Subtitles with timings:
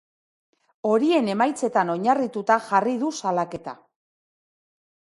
[0.91, 3.79] Horien emaitzetan oinarrituta jarri du salaketa.